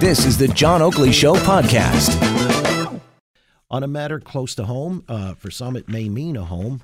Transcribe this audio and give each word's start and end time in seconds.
This 0.00 0.26
is 0.26 0.36
the 0.36 0.48
John 0.48 0.82
Oakley 0.82 1.12
Show 1.12 1.34
podcast. 1.34 3.00
On 3.70 3.82
a 3.82 3.88
matter 3.88 4.20
close 4.20 4.54
to 4.56 4.64
home, 4.64 5.04
uh, 5.08 5.34
for 5.34 5.50
some 5.50 5.76
it 5.76 5.88
may 5.88 6.08
mean 6.08 6.36
a 6.36 6.44
home. 6.44 6.82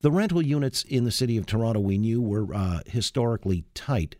The 0.00 0.10
rental 0.10 0.42
units 0.42 0.82
in 0.82 1.04
the 1.04 1.10
city 1.12 1.36
of 1.36 1.46
Toronto 1.46 1.78
we 1.80 1.98
knew 1.98 2.20
were 2.20 2.52
uh, 2.54 2.80
historically 2.86 3.64
tight 3.74 4.16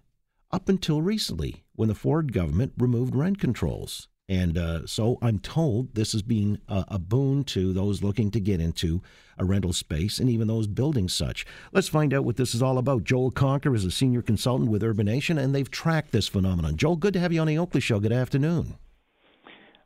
up 0.53 0.69
until 0.69 1.03
recently 1.03 1.65
when 1.75 1.89
the 1.89 1.95
Ford 1.95 2.33
government 2.33 2.73
removed 2.79 3.17
rent 3.17 3.39
controls. 3.41 4.09
And 4.31 4.57
uh, 4.57 4.87
so 4.87 5.19
I'm 5.21 5.41
told 5.41 5.97
this 5.97 6.13
has 6.13 6.23
been 6.23 6.61
a, 6.69 6.85
a, 6.87 6.99
boon 7.01 7.43
to 7.47 7.73
those 7.73 8.05
looking 8.05 8.31
to 8.31 8.39
get 8.39 8.61
into 8.61 9.03
a 9.37 9.45
rental 9.45 9.73
space 9.73 10.21
and 10.21 10.31
even 10.31 10.47
those 10.47 10.69
building 10.69 11.09
such. 11.09 11.45
Let's 11.73 11.89
find 11.89 12.15
out 12.15 12.25
what 12.25 12.37
this 12.37 12.55
is 12.55 12.63
all 12.63 12.79
about. 12.79 13.03
Joel 13.03 13.33
Conquer 13.33 13.75
is 13.75 13.85
a 13.85 13.91
senior 13.91 14.23
consultant 14.23 14.71
with 14.71 14.83
Urbanation, 14.83 15.37
and 15.37 15.53
they've 15.53 15.69
tracked 15.69 16.13
this 16.13 16.29
phenomenon. 16.29 16.77
Joel, 16.77 16.95
good 16.95 17.13
to 17.15 17.19
have 17.19 17.33
you 17.33 17.41
on 17.41 17.49
the 17.49 17.59
Oakley 17.59 17.81
Show. 17.81 17.99
Good 17.99 18.13
afternoon. 18.13 18.77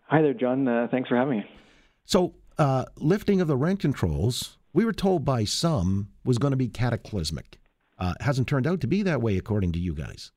Hi 0.08 0.20
there, 0.20 0.34
John. 0.34 0.68
Uh, 0.68 0.88
thanks 0.90 1.08
for 1.08 1.16
having 1.16 1.38
me. 1.38 1.50
So, 2.04 2.34
uh, 2.58 2.84
lifting 2.96 3.40
of 3.40 3.48
the 3.48 3.56
rent 3.56 3.80
controls, 3.80 4.58
we 4.74 4.84
were 4.84 4.92
told 4.92 5.24
by 5.24 5.44
some 5.44 6.10
was 6.22 6.36
going 6.36 6.50
to 6.50 6.56
be 6.58 6.68
cataclysmic. 6.68 7.60
Uh, 7.98 8.12
hasn't 8.20 8.46
turned 8.46 8.66
out 8.66 8.82
to 8.82 8.86
be 8.86 9.02
that 9.04 9.22
way, 9.22 9.38
according 9.38 9.72
to 9.72 9.78
you 9.78 9.94
guys. 9.94 10.32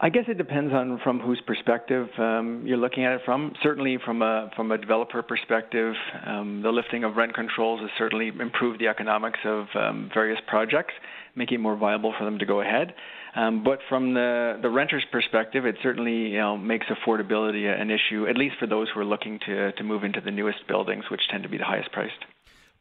I 0.00 0.08
guess 0.08 0.24
it 0.26 0.38
depends 0.38 0.74
on 0.74 0.98
from 1.04 1.20
whose 1.20 1.40
perspective 1.46 2.08
um, 2.18 2.64
you're 2.66 2.76
looking 2.76 3.04
at 3.04 3.12
it 3.12 3.20
from. 3.24 3.52
Certainly, 3.62 3.98
from 4.04 4.22
a 4.22 4.50
from 4.56 4.72
a 4.72 4.78
developer 4.78 5.22
perspective, 5.22 5.94
um, 6.26 6.62
the 6.62 6.70
lifting 6.70 7.04
of 7.04 7.14
rent 7.14 7.32
controls 7.32 7.80
has 7.80 7.90
certainly 7.96 8.28
improved 8.28 8.80
the 8.80 8.88
economics 8.88 9.38
of 9.44 9.66
um, 9.76 10.10
various 10.12 10.40
projects, 10.48 10.94
making 11.36 11.56
it 11.56 11.60
more 11.60 11.76
viable 11.76 12.12
for 12.18 12.24
them 12.24 12.40
to 12.40 12.44
go 12.44 12.60
ahead. 12.60 12.92
Um, 13.36 13.62
but 13.62 13.78
from 13.88 14.14
the 14.14 14.58
the 14.60 14.68
renter's 14.68 15.04
perspective, 15.12 15.64
it 15.64 15.76
certainly 15.80 16.28
you 16.32 16.38
know 16.38 16.58
makes 16.58 16.86
affordability 16.86 17.64
an 17.66 17.92
issue, 17.92 18.26
at 18.26 18.36
least 18.36 18.56
for 18.58 18.66
those 18.66 18.88
who 18.92 18.98
are 18.98 19.04
looking 19.04 19.38
to 19.46 19.70
to 19.70 19.84
move 19.84 20.02
into 20.02 20.20
the 20.20 20.32
newest 20.32 20.66
buildings, 20.66 21.04
which 21.08 21.20
tend 21.30 21.44
to 21.44 21.48
be 21.48 21.56
the 21.56 21.64
highest 21.64 21.92
priced. 21.92 22.24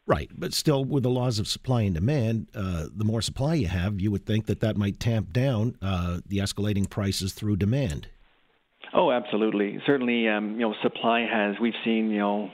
Right, 0.05 0.29
but 0.35 0.53
still, 0.53 0.83
with 0.83 1.03
the 1.03 1.09
laws 1.09 1.39
of 1.39 1.47
supply 1.47 1.83
and 1.83 1.95
demand, 1.95 2.49
uh, 2.53 2.87
the 2.93 3.05
more 3.05 3.21
supply 3.21 3.53
you 3.53 3.67
have, 3.67 4.01
you 4.01 4.11
would 4.11 4.25
think 4.25 4.47
that 4.47 4.59
that 4.59 4.75
might 4.75 4.99
tamp 4.99 5.31
down 5.31 5.77
uh, 5.81 6.19
the 6.25 6.39
escalating 6.39 6.89
prices 6.89 7.31
through 7.31 7.55
demand. 7.55 8.07
Oh, 8.93 9.11
absolutely. 9.11 9.79
Certainly, 9.85 10.27
um, 10.27 10.51
you 10.59 10.67
know, 10.67 10.75
supply 10.83 11.21
has. 11.21 11.55
We've 11.59 11.73
seen, 11.85 12.09
you 12.09 12.19
know, 12.19 12.51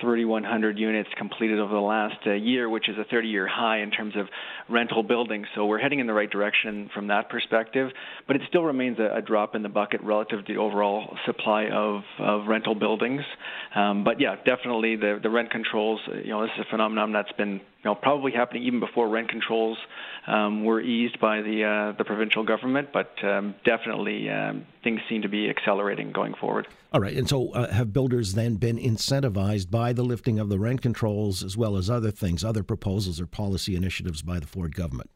3,100 0.00 0.78
units 0.78 1.08
completed 1.16 1.58
over 1.58 1.74
the 1.74 1.80
last 1.80 2.18
uh, 2.26 2.32
year, 2.32 2.68
which 2.68 2.88
is 2.88 2.96
a 2.98 3.12
30-year 3.12 3.48
high 3.48 3.80
in 3.80 3.90
terms 3.90 4.14
of 4.16 4.26
rental 4.68 5.02
buildings. 5.02 5.46
So 5.54 5.66
we're 5.66 5.78
heading 5.78 5.98
in 5.98 6.06
the 6.06 6.12
right 6.12 6.30
direction 6.30 6.90
from 6.94 7.08
that 7.08 7.28
perspective, 7.28 7.90
but 8.26 8.36
it 8.36 8.42
still 8.48 8.62
remains 8.62 8.98
a, 8.98 9.16
a 9.16 9.22
drop 9.22 9.54
in 9.54 9.62
the 9.62 9.68
bucket 9.68 10.00
relative 10.02 10.44
to 10.46 10.52
the 10.52 10.58
overall 10.58 11.16
supply 11.26 11.68
of, 11.72 12.02
of 12.18 12.46
rental 12.46 12.74
buildings. 12.74 13.22
Um, 13.74 14.04
but 14.04 14.20
yeah, 14.20 14.36
definitely 14.36 14.96
the 14.96 15.18
the 15.22 15.30
rent 15.30 15.50
controls. 15.50 16.00
You 16.24 16.30
know, 16.30 16.42
this 16.42 16.50
is 16.58 16.64
a 16.66 16.70
phenomenon 16.70 17.12
that's 17.12 17.32
been 17.32 17.54
you 17.54 17.84
know, 17.84 17.94
probably 17.94 18.32
happening 18.32 18.64
even 18.64 18.80
before 18.80 19.08
rent 19.08 19.28
controls 19.28 19.78
um, 20.28 20.64
were 20.64 20.80
eased 20.80 21.18
by 21.20 21.40
the 21.40 21.64
uh, 21.64 21.96
the 21.96 22.04
provincial 22.04 22.44
government, 22.44 22.88
but 22.92 23.12
um, 23.24 23.54
definitely 23.64 24.28
um, 24.28 24.66
things 24.84 25.00
seem 25.08 25.22
to 25.22 25.28
be 25.28 25.48
accelerating 25.48 26.12
going 26.12 26.34
forward. 26.34 26.68
All 26.92 27.00
right, 27.00 27.16
and 27.16 27.28
so 27.28 27.50
uh, 27.52 27.72
have 27.72 27.92
builders 27.92 28.34
then 28.34 28.56
been 28.56 28.78
incentivized 28.78 29.70
by 29.70 29.92
the 29.92 30.02
lifting 30.02 30.38
of 30.38 30.48
the 30.48 30.58
rent 30.58 30.82
controls 30.82 31.42
as 31.42 31.56
well 31.56 31.76
as 31.76 31.88
other 31.88 32.10
things, 32.10 32.44
other 32.44 32.62
proposals 32.62 33.20
or 33.20 33.26
policy 33.26 33.74
initiatives 33.74 34.22
by 34.22 34.38
the 34.38 34.46
Ford 34.46 34.74
government? 34.74 35.10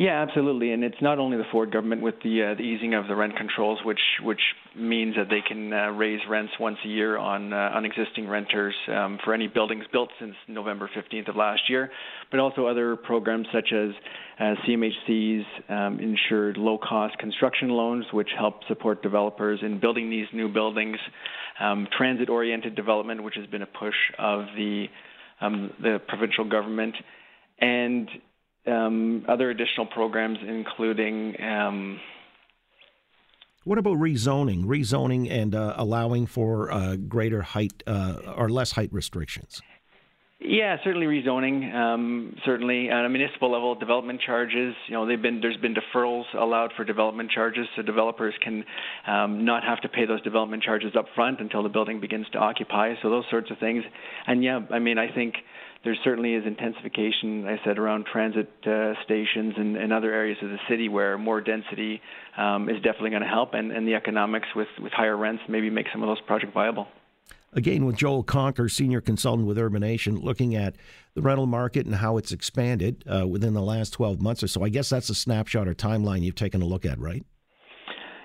Yeah, 0.00 0.22
absolutely, 0.22 0.72
and 0.72 0.82
it's 0.82 1.02
not 1.02 1.18
only 1.18 1.36
the 1.36 1.44
Ford 1.52 1.70
government 1.70 2.00
with 2.00 2.14
the, 2.24 2.42
uh, 2.42 2.54
the 2.54 2.62
easing 2.62 2.94
of 2.94 3.06
the 3.06 3.14
rent 3.14 3.36
controls, 3.36 3.80
which 3.84 4.00
which 4.22 4.40
means 4.74 5.14
that 5.16 5.28
they 5.28 5.42
can 5.46 5.74
uh, 5.74 5.90
raise 5.90 6.20
rents 6.26 6.54
once 6.58 6.78
a 6.86 6.88
year 6.88 7.18
on 7.18 7.52
uh, 7.52 7.72
on 7.74 7.84
existing 7.84 8.26
renters 8.26 8.74
um, 8.88 9.18
for 9.22 9.34
any 9.34 9.46
buildings 9.46 9.84
built 9.92 10.08
since 10.18 10.34
November 10.48 10.88
15th 10.96 11.28
of 11.28 11.36
last 11.36 11.68
year, 11.68 11.90
but 12.30 12.40
also 12.40 12.64
other 12.64 12.96
programs 12.96 13.46
such 13.52 13.74
as 13.74 13.90
uh, 14.38 14.54
CMHC's 14.66 15.44
um, 15.68 16.00
insured 16.00 16.56
low-cost 16.56 17.18
construction 17.18 17.68
loans, 17.68 18.06
which 18.10 18.30
help 18.38 18.64
support 18.68 19.02
developers 19.02 19.60
in 19.60 19.80
building 19.80 20.08
these 20.08 20.28
new 20.32 20.48
buildings, 20.48 20.96
um, 21.60 21.86
transit-oriented 21.94 22.74
development, 22.74 23.22
which 23.22 23.34
has 23.34 23.44
been 23.48 23.60
a 23.60 23.66
push 23.66 23.96
of 24.18 24.46
the 24.56 24.86
um, 25.42 25.70
the 25.82 26.00
provincial 26.08 26.48
government, 26.48 26.94
and 27.60 28.08
um, 28.66 29.24
other 29.28 29.50
additional 29.50 29.86
programs, 29.86 30.38
including. 30.46 31.40
Um, 31.42 32.00
what 33.64 33.78
about 33.78 33.98
rezoning? 33.98 34.64
Rezoning 34.64 35.30
and 35.30 35.54
uh, 35.54 35.74
allowing 35.76 36.26
for 36.26 36.72
uh, 36.72 36.96
greater 36.96 37.42
height 37.42 37.82
uh, 37.86 38.34
or 38.36 38.48
less 38.48 38.72
height 38.72 38.92
restrictions? 38.92 39.60
Yeah, 40.42 40.78
certainly 40.82 41.06
rezoning. 41.06 41.74
Um, 41.74 42.34
certainly 42.46 42.88
at 42.88 43.04
a 43.04 43.10
municipal 43.10 43.52
level, 43.52 43.74
development 43.74 44.22
charges. 44.24 44.74
You 44.88 44.94
know, 44.94 45.06
they've 45.06 45.20
been 45.20 45.42
there's 45.42 45.58
been 45.58 45.74
deferrals 45.74 46.24
allowed 46.34 46.72
for 46.74 46.84
development 46.84 47.30
charges, 47.30 47.66
so 47.76 47.82
developers 47.82 48.32
can 48.42 48.64
um, 49.06 49.44
not 49.44 49.62
have 49.64 49.82
to 49.82 49.88
pay 49.90 50.06
those 50.06 50.22
development 50.22 50.62
charges 50.62 50.92
up 50.96 51.04
front 51.14 51.40
until 51.40 51.62
the 51.62 51.68
building 51.68 52.00
begins 52.00 52.26
to 52.32 52.38
occupy. 52.38 52.94
So 53.02 53.10
those 53.10 53.24
sorts 53.30 53.50
of 53.50 53.58
things. 53.58 53.84
And 54.26 54.42
yeah, 54.42 54.60
I 54.70 54.78
mean, 54.78 54.96
I 54.96 55.14
think 55.14 55.34
there 55.84 55.96
certainly 56.04 56.34
is 56.34 56.44
intensification, 56.46 57.46
I 57.46 57.58
said, 57.64 57.78
around 57.78 58.06
transit 58.06 58.50
uh, 58.66 58.92
stations 59.04 59.54
and, 59.56 59.76
and, 59.76 59.92
other 59.92 60.12
areas 60.12 60.38
of 60.42 60.50
the 60.50 60.58
city 60.68 60.88
where 60.88 61.16
more 61.16 61.40
density 61.40 62.02
um, 62.36 62.68
is 62.68 62.76
definitely 62.76 63.10
going 63.10 63.22
to 63.22 63.28
help, 63.28 63.54
and, 63.54 63.72
and 63.72 63.88
the 63.88 63.94
economics 63.94 64.48
with, 64.54 64.68
with 64.80 64.92
higher 64.92 65.16
rents 65.16 65.42
maybe 65.48 65.70
make 65.70 65.86
some 65.92 66.02
of 66.02 66.08
those 66.08 66.20
projects 66.26 66.52
viable. 66.52 66.86
Again, 67.52 67.84
with 67.84 67.96
Joel 67.96 68.22
Conquer, 68.22 68.68
senior 68.68 69.00
consultant 69.00 69.48
with 69.48 69.58
Urbanation, 69.58 70.22
looking 70.22 70.54
at 70.54 70.76
the 71.14 71.22
rental 71.22 71.46
market 71.46 71.84
and 71.84 71.96
how 71.96 72.16
it's 72.16 72.30
expanded 72.30 73.02
uh, 73.12 73.26
within 73.26 73.54
the 73.54 73.62
last 73.62 73.92
12 73.92 74.20
months 74.20 74.42
or 74.42 74.48
so. 74.48 74.62
I 74.62 74.68
guess 74.68 74.88
that's 74.90 75.10
a 75.10 75.14
snapshot 75.14 75.66
or 75.66 75.74
timeline 75.74 76.22
you've 76.22 76.36
taken 76.36 76.62
a 76.62 76.66
look 76.66 76.86
at, 76.86 77.00
right? 77.00 77.24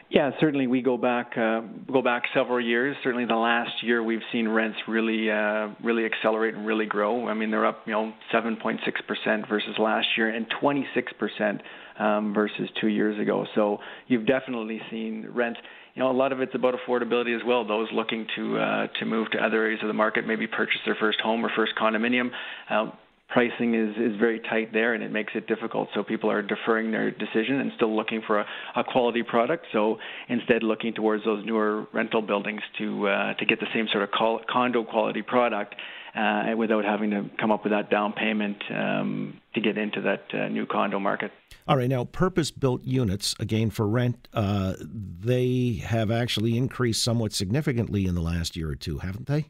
Yeah, 0.09 0.29
certainly 0.39 0.67
we 0.67 0.81
go 0.81 0.97
back 0.97 1.31
uh, 1.35 1.61
go 1.91 2.01
back 2.01 2.23
several 2.33 2.61
years. 2.61 2.95
Certainly 3.03 3.25
the 3.25 3.35
last 3.35 3.81
year 3.81 4.03
we've 4.03 4.21
seen 4.31 4.47
rents 4.47 4.77
really 4.87 5.31
uh, 5.31 5.69
really 5.83 6.05
accelerate 6.05 6.53
and 6.53 6.65
really 6.65 6.85
grow. 6.85 7.27
I 7.27 7.33
mean 7.33 7.49
they're 7.49 7.65
up 7.65 7.81
you 7.87 7.93
know 7.93 8.13
7.6 8.31 8.77
percent 9.07 9.47
versus 9.49 9.75
last 9.79 10.07
year 10.15 10.29
and 10.29 10.45
26 10.61 11.13
percent 11.13 11.61
um, 11.97 12.33
versus 12.35 12.69
two 12.79 12.87
years 12.87 13.19
ago. 13.19 13.45
So 13.55 13.79
you've 14.07 14.27
definitely 14.27 14.79
seen 14.91 15.27
rents. 15.33 15.59
You 15.95 16.03
know 16.03 16.11
a 16.11 16.13
lot 16.13 16.31
of 16.31 16.39
it's 16.39 16.53
about 16.53 16.75
affordability 16.75 17.35
as 17.35 17.41
well. 17.43 17.65
Those 17.67 17.87
looking 17.91 18.27
to 18.35 18.57
uh, 18.59 18.87
to 18.99 19.05
move 19.05 19.31
to 19.31 19.39
other 19.39 19.63
areas 19.63 19.79
of 19.81 19.87
the 19.87 19.93
market, 19.93 20.27
maybe 20.27 20.45
purchase 20.45 20.81
their 20.85 20.95
first 20.99 21.19
home 21.19 21.43
or 21.43 21.49
first 21.55 21.71
condominium. 21.81 22.29
Uh, 22.69 22.91
pricing 23.29 23.73
is, 23.73 23.95
is 23.97 24.19
very 24.19 24.39
tight 24.39 24.71
there 24.71 24.93
and 24.93 25.03
it 25.03 25.11
makes 25.11 25.33
it 25.35 25.47
difficult. 25.47 25.89
So 25.93 26.03
people 26.03 26.29
are 26.31 26.41
deferring 26.41 26.91
their 26.91 27.11
decision 27.11 27.59
and 27.59 27.71
still 27.75 27.95
looking 27.95 28.21
for 28.25 28.39
a, 28.39 28.45
a 28.75 28.83
quality 28.83 29.23
product. 29.23 29.65
So 29.73 29.97
instead 30.29 30.63
looking 30.63 30.93
towards 30.93 31.23
those 31.25 31.45
newer 31.45 31.85
rental 31.93 32.21
buildings 32.21 32.61
to 32.77 33.07
uh, 33.07 33.33
to 33.35 33.45
get 33.45 33.59
the 33.59 33.67
same 33.73 33.87
sort 33.91 34.03
of 34.03 34.11
col- 34.11 34.41
condo 34.49 34.83
quality 34.83 35.21
product 35.21 35.75
uh, 36.15 36.55
without 36.55 36.85
having 36.85 37.09
to 37.11 37.29
come 37.39 37.51
up 37.51 37.63
with 37.63 37.71
that 37.71 37.89
down 37.89 38.13
payment 38.13 38.57
um, 38.69 39.39
to 39.53 39.61
get 39.61 39.77
into 39.77 40.01
that 40.01 40.23
uh, 40.33 40.47
new 40.47 40.65
condo 40.65 40.99
market. 40.99 41.31
All 41.67 41.77
right, 41.77 41.89
now 41.89 42.03
purpose 42.05 42.51
built 42.51 42.83
units, 42.83 43.35
again 43.39 43.71
for 43.71 43.87
rent, 43.87 44.27
uh, 44.33 44.75
they 44.79 45.81
have 45.83 46.11
actually 46.11 46.57
increased 46.57 47.03
somewhat 47.03 47.33
significantly 47.33 48.05
in 48.05 48.13
the 48.13 48.21
last 48.21 48.55
year 48.55 48.69
or 48.69 48.75
two, 48.75 48.99
haven't 48.99 49.25
they? 49.25 49.49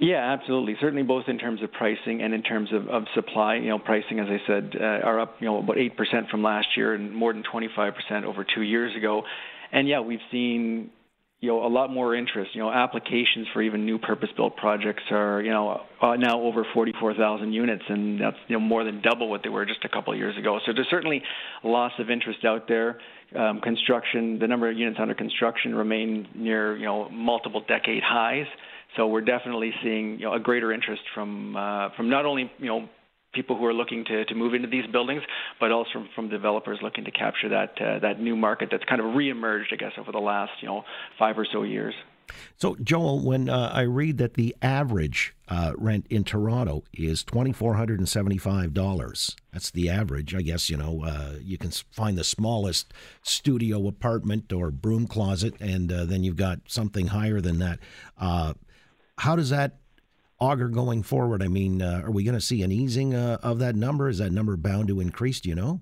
Yeah, 0.00 0.32
absolutely. 0.32 0.76
Certainly, 0.80 1.02
both 1.02 1.24
in 1.28 1.38
terms 1.38 1.62
of 1.62 1.70
pricing 1.72 2.22
and 2.22 2.32
in 2.32 2.42
terms 2.42 2.70
of, 2.72 2.88
of 2.88 3.04
supply. 3.14 3.56
You 3.56 3.68
know, 3.68 3.78
pricing, 3.78 4.18
as 4.18 4.28
I 4.30 4.38
said, 4.46 4.74
uh, 4.80 4.84
are 5.06 5.20
up 5.20 5.36
you 5.40 5.46
know 5.46 5.58
about 5.58 5.76
eight 5.76 5.94
percent 5.94 6.30
from 6.30 6.42
last 6.42 6.68
year 6.74 6.94
and 6.94 7.14
more 7.14 7.34
than 7.34 7.42
twenty 7.42 7.68
five 7.76 7.92
percent 7.94 8.24
over 8.24 8.42
two 8.42 8.62
years 8.62 8.96
ago. 8.96 9.24
And 9.72 9.86
yeah, 9.86 10.00
we've 10.00 10.22
seen 10.32 10.90
you 11.40 11.50
know 11.50 11.66
a 11.66 11.68
lot 11.68 11.90
more 11.90 12.14
interest. 12.14 12.52
You 12.54 12.62
know, 12.62 12.70
applications 12.72 13.46
for 13.52 13.60
even 13.60 13.84
new 13.84 13.98
purpose-built 13.98 14.56
projects 14.56 15.02
are 15.10 15.42
you 15.42 15.50
know 15.50 15.82
uh, 16.00 16.16
now 16.16 16.40
over 16.40 16.64
44,000 16.72 17.52
units, 17.52 17.82
and 17.86 18.22
that's 18.22 18.38
you 18.48 18.58
know 18.58 18.64
more 18.64 18.84
than 18.84 19.02
double 19.02 19.28
what 19.28 19.42
they 19.42 19.50
were 19.50 19.66
just 19.66 19.84
a 19.84 19.88
couple 19.90 20.14
of 20.14 20.18
years 20.18 20.36
ago. 20.38 20.60
So 20.64 20.72
there's 20.72 20.88
certainly 20.88 21.22
lots 21.62 21.94
of 21.98 22.08
interest 22.08 22.42
out 22.46 22.68
there. 22.68 22.98
Um, 23.38 23.60
construction, 23.60 24.38
the 24.38 24.48
number 24.48 24.68
of 24.70 24.78
units 24.78 24.98
under 24.98 25.14
construction 25.14 25.74
remain 25.74 26.26
near 26.34 26.74
you 26.78 26.86
know 26.86 27.10
multiple 27.10 27.62
decade 27.68 28.02
highs. 28.02 28.46
So 28.96 29.06
we're 29.06 29.20
definitely 29.20 29.72
seeing 29.82 30.18
you 30.18 30.26
know 30.26 30.34
a 30.34 30.40
greater 30.40 30.72
interest 30.72 31.02
from 31.14 31.56
uh, 31.56 31.90
from 31.96 32.08
not 32.08 32.26
only 32.26 32.50
you 32.58 32.66
know 32.66 32.88
people 33.32 33.56
who 33.56 33.64
are 33.64 33.74
looking 33.74 34.04
to, 34.04 34.24
to 34.24 34.34
move 34.34 34.54
into 34.54 34.68
these 34.68 34.86
buildings, 34.90 35.22
but 35.60 35.70
also 35.70 35.90
from, 35.92 36.08
from 36.14 36.28
developers 36.28 36.78
looking 36.82 37.04
to 37.04 37.10
capture 37.10 37.48
that 37.50 37.80
uh, 37.80 37.98
that 38.00 38.20
new 38.20 38.36
market 38.36 38.68
that's 38.70 38.84
kind 38.84 39.00
of 39.00 39.08
reemerged, 39.08 39.72
I 39.72 39.76
guess, 39.76 39.92
over 39.98 40.12
the 40.12 40.18
last 40.18 40.52
you 40.60 40.68
know 40.68 40.84
five 41.18 41.38
or 41.38 41.46
so 41.50 41.62
years. 41.62 41.94
So, 42.56 42.76
Joel, 42.76 43.24
when 43.24 43.48
uh, 43.48 43.72
I 43.74 43.82
read 43.82 44.18
that 44.18 44.34
the 44.34 44.54
average 44.62 45.34
uh, 45.48 45.72
rent 45.76 46.06
in 46.10 46.22
Toronto 46.22 46.84
is 46.92 47.24
twenty 47.24 47.52
four 47.52 47.74
hundred 47.74 47.98
and 47.98 48.08
seventy 48.08 48.38
five 48.38 48.74
dollars, 48.74 49.36
that's 49.52 49.70
the 49.70 49.88
average. 49.88 50.34
I 50.34 50.42
guess 50.42 50.70
you 50.70 50.76
know 50.76 51.04
uh, 51.04 51.34
you 51.40 51.58
can 51.58 51.70
find 51.70 52.18
the 52.18 52.24
smallest 52.24 52.92
studio 53.22 53.86
apartment 53.86 54.52
or 54.52 54.70
broom 54.70 55.06
closet, 55.06 55.54
and 55.60 55.92
uh, 55.92 56.04
then 56.04 56.24
you've 56.24 56.36
got 56.36 56.60
something 56.66 57.08
higher 57.08 57.40
than 57.40 57.58
that. 57.58 57.78
Uh, 59.20 59.24
how 59.24 59.36
does 59.36 59.50
that 59.50 59.76
augur 60.38 60.68
going 60.68 61.02
forward? 61.02 61.42
I 61.42 61.48
mean, 61.48 61.82
uh, 61.82 62.02
are 62.04 62.10
we 62.10 62.24
going 62.24 62.34
to 62.34 62.40
see 62.40 62.62
an 62.62 62.72
easing 62.72 63.14
of 63.14 63.58
that 63.58 63.76
number? 63.76 64.08
Is 64.08 64.18
that 64.18 64.32
number 64.32 64.56
bound 64.56 64.88
to 64.88 65.00
increase? 65.00 65.40
Do 65.40 65.48
you 65.48 65.54
know? 65.54 65.80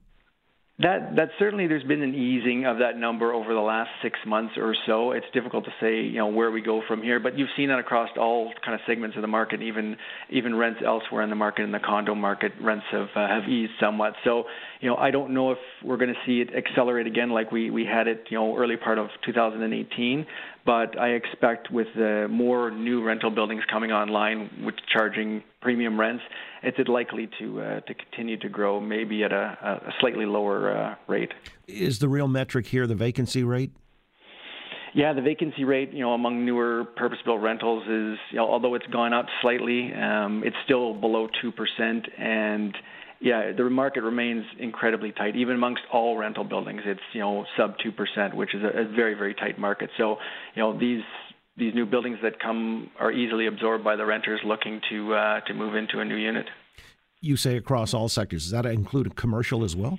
That 0.81 1.17
that 1.17 1.31
certainly 1.41 1.67
there's 1.67 1.83
been 1.83 2.03
an 2.03 2.15
easing 2.15 2.65
of 2.65 2.79
that 2.79 2.97
number 2.97 3.33
over 3.33 3.53
the 3.53 3.61
last 3.61 3.91
six 4.01 4.17
months 4.25 4.55
or 4.57 4.77
so. 4.87 5.11
It's 5.11 5.27
difficult 5.35 5.65
to 5.65 5.73
say 5.81 6.03
you 6.03 6.19
know 6.19 6.29
where 6.29 6.53
we 6.53 6.61
go 6.61 6.83
from 6.87 7.03
here, 7.03 7.19
but 7.19 7.37
you've 7.37 7.49
seen 7.57 7.71
that 7.71 7.81
across 7.81 8.09
all 8.17 8.53
kind 8.65 8.77
of 8.77 8.81
segments 8.87 9.17
of 9.17 9.23
the 9.23 9.29
market, 9.29 9.61
even 9.61 9.97
even 10.31 10.55
rents 10.55 10.79
elsewhere 10.87 11.23
in 11.23 11.31
the 11.31 11.37
market, 11.37 11.63
in 11.63 11.73
the 11.73 11.81
condo 11.81 12.15
market, 12.15 12.53
rents 12.61 12.85
have 12.93 13.09
uh, 13.17 13.27
have 13.27 13.49
eased 13.49 13.73
somewhat. 13.81 14.15
So 14.23 14.45
you 14.81 14.89
know 14.89 14.95
I 14.95 15.11
don't 15.11 15.35
know 15.35 15.51
if 15.51 15.59
we're 15.83 15.97
going 15.97 16.15
to 16.15 16.21
see 16.25 16.43
it 16.43 16.51
accelerate 16.55 17.09
again 17.09 17.31
like 17.31 17.51
we 17.51 17.71
we 17.71 17.85
had 17.85 18.07
it 18.07 18.27
you 18.31 18.39
know 18.39 18.57
early 18.57 18.77
part 18.77 18.99
of 18.99 19.09
2018, 19.27 20.27
but 20.69 21.01
I 21.01 21.13
expect 21.21 21.71
with 21.71 21.87
the 21.97 22.27
more 22.29 22.71
new 22.71 23.03
rental 23.03 23.31
buildings 23.31 23.63
coming 23.73 23.91
online, 23.91 24.51
with 24.67 24.75
charging 24.93 25.43
premium 25.63 25.99
rents, 25.99 26.23
it's 26.63 26.77
likely 26.87 27.27
to 27.39 27.63
uh, 27.63 27.81
to 27.81 27.95
continue 27.95 28.37
to 28.41 28.51
grow, 28.51 28.79
maybe 28.79 29.25
at 29.25 29.33
a, 29.33 29.81
a 29.89 29.93
slightly 29.99 30.27
lower 30.27 30.77
uh, 30.77 30.95
rate. 31.07 31.33
Is 31.67 32.01
the 32.01 32.09
real 32.11 32.29
metric 32.29 32.67
here 32.67 32.87
the 32.87 32.95
vacancy 32.95 33.43
rate? 33.45 33.71
Yeah, 34.93 35.15
the 35.15 35.23
vacancy 35.23 35.65
rate, 35.65 35.91
you 35.95 36.01
know, 36.01 36.13
among 36.13 36.45
newer 36.45 36.85
purpose-built 36.97 37.41
rentals 37.41 37.85
is, 37.85 38.19
you 38.31 38.37
know, 38.37 38.49
although 38.51 38.75
it's 38.75 38.87
gone 38.89 39.15
up 39.15 39.27
slightly, 39.41 39.93
um, 39.95 40.43
it's 40.45 40.57
still 40.67 40.93
below 40.93 41.29
two 41.41 41.51
percent, 41.51 42.07
and 42.19 42.77
yeah, 43.21 43.53
the 43.57 43.69
market 43.69 44.03
remains 44.03 44.45
incredibly 44.59 45.13
tight. 45.13 45.37
Even 45.37 45.57
amongst 45.57 45.83
all 45.93 46.17
rental 46.17 46.45
buildings, 46.45 46.83
it's 46.85 47.01
you 47.13 47.21
know 47.21 47.45
sub 47.57 47.75
two 47.83 47.93
percent, 47.93 48.35
which 48.35 48.55
is 48.55 48.63
a, 48.63 48.83
a 48.83 48.85
very 48.85 49.15
very 49.15 49.35
tight 49.35 49.59
market. 49.59 49.91
So 49.97 50.17
you 50.55 50.63
know 50.63 50.79
these 50.79 51.03
these 51.57 51.75
new 51.75 51.87
buildings 51.87 52.19
that 52.23 52.39
come 52.39 52.91
are 52.99 53.11
easily 53.11 53.47
absorbed 53.47 53.83
by 53.83 53.97
the 53.97 54.07
renters 54.07 54.41
looking 54.45 54.81
to 54.91 55.15
uh, 55.15 55.41
to 55.43 55.55
move 55.55 55.75
into 55.75 55.99
a 55.99 56.05
new 56.05 56.17
unit. 56.17 56.47
You 57.21 57.37
say 57.37 57.57
across 57.57 57.93
all 57.93 58.09
sectors. 58.09 58.45
Does 58.45 58.53
that 58.53 58.67
include 58.67 59.17
commercial 59.17 59.65
as 59.65 59.75
well? 59.75 59.99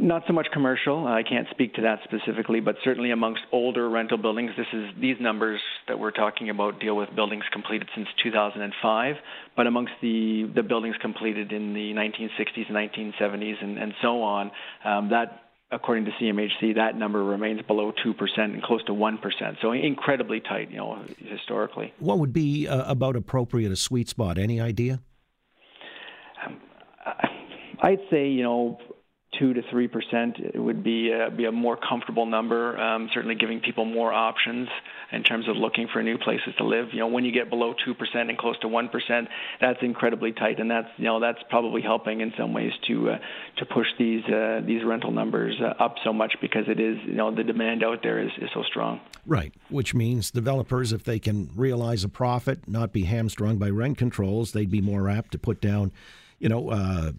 Not 0.00 0.22
so 0.26 0.32
much 0.32 0.46
commercial. 0.50 1.06
I 1.06 1.22
can't 1.22 1.46
speak 1.50 1.74
to 1.74 1.82
that 1.82 1.98
specifically, 2.04 2.60
but 2.60 2.76
certainly 2.82 3.10
amongst 3.10 3.42
older 3.52 3.90
rental 3.90 4.16
buildings, 4.16 4.50
this 4.56 4.66
is 4.72 4.88
these 4.98 5.16
numbers 5.20 5.60
that 5.88 5.98
we're 5.98 6.10
talking 6.10 6.48
about 6.48 6.80
deal 6.80 6.96
with 6.96 7.14
buildings 7.14 7.44
completed 7.52 7.86
since 7.94 8.08
2005. 8.22 9.16
But 9.56 9.66
amongst 9.66 9.92
the 10.00 10.50
the 10.54 10.62
buildings 10.62 10.96
completed 11.02 11.52
in 11.52 11.74
the 11.74 11.92
1960s, 11.92 12.70
1970s, 12.70 13.62
and, 13.62 13.78
and 13.78 13.92
so 14.00 14.22
on, 14.22 14.50
um, 14.86 15.10
that 15.10 15.42
according 15.70 16.06
to 16.06 16.12
CMHC, 16.12 16.76
that 16.76 16.96
number 16.96 17.22
remains 17.22 17.60
below 17.66 17.92
2% 17.92 18.38
and 18.38 18.62
close 18.62 18.82
to 18.84 18.92
1%. 18.92 19.56
So 19.60 19.72
incredibly 19.72 20.40
tight, 20.40 20.70
you 20.70 20.78
know, 20.78 21.04
historically. 21.18 21.92
What 21.98 22.18
would 22.18 22.32
be 22.32 22.66
uh, 22.66 22.90
about 22.90 23.16
appropriate 23.16 23.70
a 23.70 23.76
sweet 23.76 24.08
spot? 24.08 24.38
Any 24.38 24.62
idea? 24.62 25.00
Um, 26.46 26.58
I'd 27.82 28.00
say, 28.10 28.28
you 28.28 28.42
know, 28.42 28.78
two 29.38 29.54
to 29.54 29.62
three 29.70 29.86
percent 29.86 30.36
would 30.54 30.82
be 30.82 31.12
a, 31.12 31.30
be 31.30 31.44
a 31.44 31.52
more 31.52 31.76
comfortable 31.76 32.26
number. 32.26 32.78
Um, 32.78 33.08
certainly, 33.14 33.36
giving 33.36 33.60
people 33.60 33.84
more 33.84 34.12
options 34.12 34.68
in 35.12 35.22
terms 35.22 35.48
of 35.48 35.56
looking 35.56 35.88
for 35.92 36.02
new 36.02 36.18
places 36.18 36.54
to 36.58 36.64
live. 36.64 36.88
You 36.92 37.00
know, 37.00 37.06
when 37.06 37.24
you 37.24 37.32
get 37.32 37.48
below 37.48 37.74
two 37.84 37.94
percent 37.94 38.28
and 38.28 38.38
close 38.38 38.58
to 38.60 38.68
one 38.68 38.88
percent, 38.88 39.28
that's 39.60 39.78
incredibly 39.82 40.32
tight, 40.32 40.58
and 40.58 40.70
that's 40.70 40.88
you 40.96 41.04
know 41.04 41.20
that's 41.20 41.38
probably 41.48 41.82
helping 41.82 42.20
in 42.20 42.32
some 42.36 42.52
ways 42.52 42.72
to 42.88 43.10
uh, 43.10 43.18
to 43.58 43.66
push 43.66 43.86
these 43.98 44.24
uh, 44.24 44.62
these 44.64 44.84
rental 44.84 45.12
numbers 45.12 45.54
uh, 45.60 45.82
up 45.82 45.96
so 46.04 46.12
much 46.12 46.34
because 46.40 46.64
it 46.68 46.80
is 46.80 46.98
you 47.04 47.14
know 47.14 47.34
the 47.34 47.44
demand 47.44 47.84
out 47.84 48.02
there 48.02 48.20
is, 48.20 48.30
is 48.38 48.50
so 48.52 48.62
strong. 48.62 49.00
Right, 49.26 49.54
which 49.68 49.94
means 49.94 50.30
developers, 50.30 50.92
if 50.92 51.04
they 51.04 51.18
can 51.18 51.50
realize 51.54 52.02
a 52.04 52.08
profit, 52.08 52.66
not 52.66 52.92
be 52.92 53.04
hamstrung 53.04 53.58
by 53.58 53.70
rent 53.70 53.98
controls, 53.98 54.52
they'd 54.52 54.70
be 54.70 54.80
more 54.80 55.08
apt 55.08 55.32
to 55.32 55.38
put 55.38 55.60
down, 55.60 55.92
you 56.38 56.48
know 56.48 56.70
uh, 56.70 57.12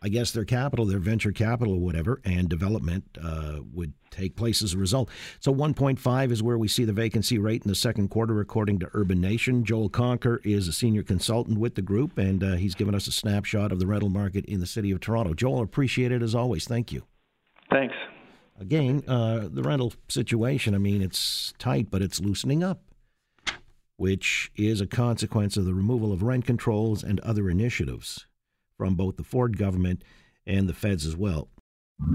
I 0.00 0.08
guess 0.08 0.30
their 0.30 0.44
capital, 0.44 0.86
their 0.86 1.00
venture 1.00 1.32
capital 1.32 1.74
or 1.74 1.80
whatever, 1.80 2.20
and 2.24 2.48
development 2.48 3.04
uh, 3.22 3.60
would 3.72 3.94
take 4.10 4.36
place 4.36 4.62
as 4.62 4.74
a 4.74 4.78
result. 4.78 5.10
So 5.40 5.52
1.5 5.52 6.30
is 6.30 6.42
where 6.42 6.56
we 6.56 6.68
see 6.68 6.84
the 6.84 6.92
vacancy 6.92 7.38
rate 7.38 7.62
in 7.64 7.68
the 7.68 7.74
second 7.74 8.08
quarter, 8.08 8.40
according 8.40 8.78
to 8.80 8.86
Urbanation. 8.86 9.64
Joel 9.64 9.88
Conquer 9.88 10.40
is 10.44 10.68
a 10.68 10.72
senior 10.72 11.02
consultant 11.02 11.58
with 11.58 11.74
the 11.74 11.82
group, 11.82 12.16
and 12.16 12.44
uh, 12.44 12.52
he's 12.54 12.76
given 12.76 12.94
us 12.94 13.08
a 13.08 13.12
snapshot 13.12 13.72
of 13.72 13.80
the 13.80 13.86
rental 13.86 14.08
market 14.08 14.44
in 14.44 14.60
the 14.60 14.66
city 14.66 14.92
of 14.92 15.00
Toronto. 15.00 15.34
Joel, 15.34 15.62
appreciate 15.62 16.12
it 16.12 16.22
as 16.22 16.34
always. 16.34 16.66
Thank 16.66 16.92
you. 16.92 17.02
Thanks. 17.70 17.94
Again, 18.60 19.02
uh, 19.06 19.48
the 19.50 19.62
rental 19.62 19.92
situation, 20.08 20.74
I 20.74 20.78
mean, 20.78 21.02
it's 21.02 21.54
tight, 21.58 21.90
but 21.90 22.02
it's 22.02 22.20
loosening 22.20 22.62
up, 22.62 22.82
which 23.96 24.50
is 24.56 24.80
a 24.80 24.86
consequence 24.86 25.56
of 25.56 25.64
the 25.64 25.74
removal 25.74 26.12
of 26.12 26.22
rent 26.22 26.44
controls 26.44 27.02
and 27.02 27.20
other 27.20 27.50
initiatives 27.50 28.26
from 28.78 28.94
both 28.94 29.16
the 29.16 29.24
Ford 29.24 29.58
government 29.58 30.02
and 30.46 30.68
the 30.68 30.72
feds 30.72 31.04
as 31.04 31.16
well. 31.16 31.48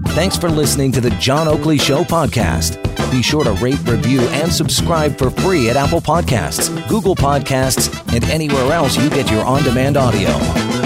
Thanks 0.08 0.36
for 0.36 0.48
listening 0.48 0.92
to 0.92 1.00
the 1.00 1.10
John 1.10 1.46
Oakley 1.46 1.76
Show 1.76 2.04
podcast. 2.04 2.82
Be 3.10 3.22
sure 3.22 3.44
to 3.44 3.52
rate, 3.52 3.78
review, 3.86 4.22
and 4.22 4.50
subscribe 4.50 5.16
for 5.18 5.30
free 5.30 5.68
at 5.68 5.76
Apple 5.76 6.00
Podcasts, 6.00 6.70
Google 6.88 7.14
Podcasts, 7.14 7.92
and 8.14 8.24
anywhere 8.24 8.72
else 8.72 8.96
you 8.96 9.10
get 9.10 9.30
your 9.30 9.44
on 9.44 9.62
demand 9.62 9.98
audio. 9.98 10.83